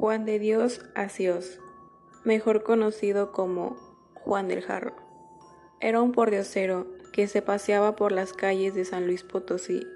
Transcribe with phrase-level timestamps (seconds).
[0.00, 1.60] Juan de Dios Asios,
[2.24, 3.76] mejor conocido como
[4.14, 4.94] Juan del Jarro.
[5.78, 9.86] Era un pordiosero que se paseaba por las calles de San Luis Potosí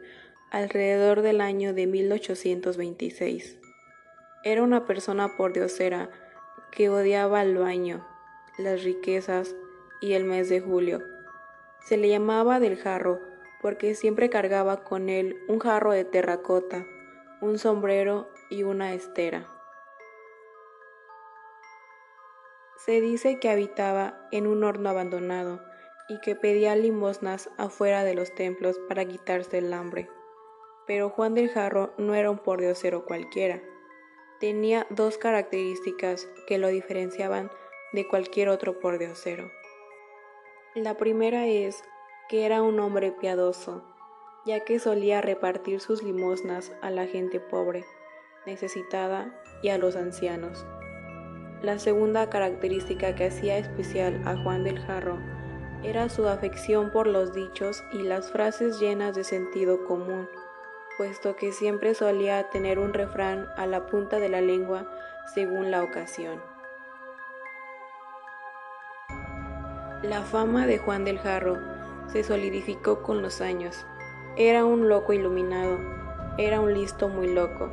[0.50, 3.58] alrededor del año de 1826.
[4.44, 6.10] Era una persona pordiosera
[6.70, 8.06] que odiaba el baño,
[8.58, 9.56] las riquezas
[10.02, 11.02] y el mes de julio.
[11.80, 13.22] Se le llamaba del jarro
[13.62, 16.84] porque siempre cargaba con él un jarro de terracota,
[17.40, 19.53] un sombrero y una estera.
[22.76, 25.60] Se dice que habitaba en un horno abandonado
[26.08, 30.10] y que pedía limosnas afuera de los templos para quitarse el hambre.
[30.86, 33.62] Pero Juan del Jarro no era un pordiosero cualquiera.
[34.40, 37.50] Tenía dos características que lo diferenciaban
[37.92, 39.50] de cualquier otro pordiosero.
[40.74, 41.82] La primera es
[42.28, 43.84] que era un hombre piadoso,
[44.44, 47.84] ya que solía repartir sus limosnas a la gente pobre,
[48.44, 50.66] necesitada y a los ancianos.
[51.64, 55.16] La segunda característica que hacía especial a Juan del Jarro
[55.82, 60.28] era su afección por los dichos y las frases llenas de sentido común,
[60.98, 64.86] puesto que siempre solía tener un refrán a la punta de la lengua
[65.32, 66.38] según la ocasión.
[70.02, 71.56] La fama de Juan del Jarro
[72.08, 73.86] se solidificó con los años.
[74.36, 75.78] Era un loco iluminado,
[76.36, 77.70] era un listo muy loco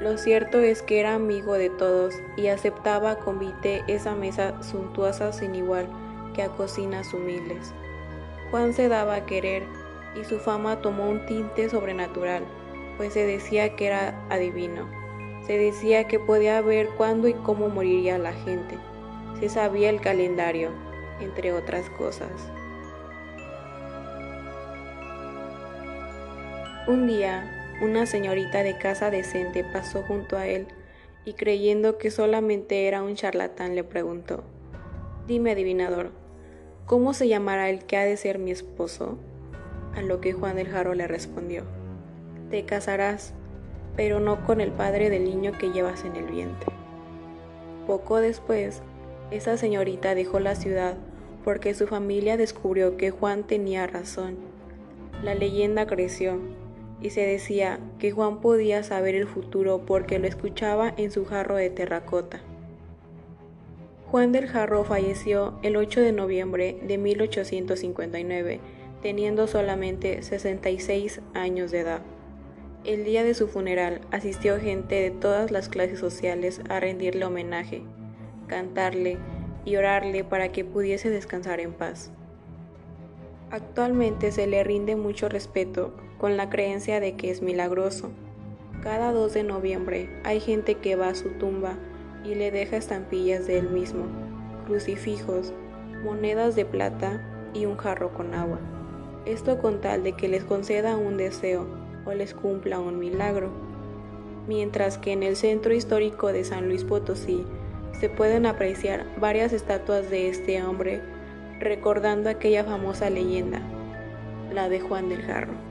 [0.00, 5.32] lo cierto es que era amigo de todos y aceptaba con vite esa mesa suntuosa
[5.32, 5.88] sin igual
[6.34, 7.74] que a cocinas humildes.
[8.50, 9.64] Juan se daba a querer
[10.18, 12.44] y su fama tomó un tinte sobrenatural,
[12.96, 14.88] pues se decía que era adivino.
[15.46, 18.78] Se decía que podía ver cuándo y cómo moriría la gente.
[19.38, 20.70] Se sabía el calendario,
[21.20, 22.30] entre otras cosas.
[26.86, 30.66] Un día, una señorita de casa decente pasó junto a él
[31.24, 34.44] y creyendo que solamente era un charlatán le preguntó,
[35.26, 36.10] Dime, adivinador,
[36.86, 39.18] ¿cómo se llamará el que ha de ser mi esposo?
[39.94, 41.64] A lo que Juan del Jarro le respondió,
[42.50, 43.32] Te casarás,
[43.96, 46.72] pero no con el padre del niño que llevas en el vientre.
[47.86, 48.82] Poco después,
[49.30, 50.96] esa señorita dejó la ciudad
[51.44, 54.36] porque su familia descubrió que Juan tenía razón.
[55.22, 56.38] La leyenda creció
[57.00, 61.56] y se decía que Juan podía saber el futuro porque lo escuchaba en su jarro
[61.56, 62.40] de terracota.
[64.10, 68.58] Juan del Jarro falleció el 8 de noviembre de 1859,
[69.02, 72.02] teniendo solamente 66 años de edad.
[72.84, 77.82] El día de su funeral asistió gente de todas las clases sociales a rendirle homenaje,
[78.48, 79.18] cantarle
[79.64, 82.10] y orarle para que pudiese descansar en paz.
[83.50, 88.10] Actualmente se le rinde mucho respeto con la creencia de que es milagroso.
[88.80, 91.74] Cada 2 de noviembre hay gente que va a su tumba
[92.24, 94.04] y le deja estampillas de él mismo,
[94.66, 95.52] crucifijos,
[96.04, 98.60] monedas de plata y un jarro con agua.
[99.26, 101.66] Esto con tal de que les conceda un deseo
[102.06, 103.50] o les cumpla un milagro.
[104.46, 107.44] Mientras que en el centro histórico de San Luis Potosí
[107.98, 111.02] se pueden apreciar varias estatuas de este hombre
[111.60, 113.60] recordando aquella famosa leyenda,
[114.52, 115.69] la de Juan del Jarro.